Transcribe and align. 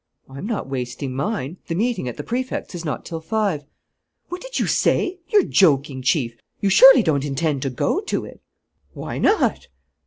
"I'm 0.27 0.47
not 0.47 0.67
wasting 0.67 1.13
mine. 1.15 1.57
The 1.67 1.75
meeting 1.75 2.07
at 2.07 2.17
the 2.17 2.23
Prefect's 2.23 2.73
is 2.73 2.83
not 2.83 3.05
till 3.05 3.21
five." 3.21 3.65
"What 4.29 4.41
did 4.41 4.57
you 4.57 4.65
say? 4.65 5.19
You're 5.27 5.43
joking, 5.43 6.01
Chief! 6.01 6.39
You 6.59 6.71
surely 6.71 7.03
don't 7.03 7.23
intend 7.23 7.61
to 7.61 7.69
go 7.69 7.99
to 8.01 8.25
it." 8.25 8.41
"Why 8.93 9.19
not?" 9.19 9.67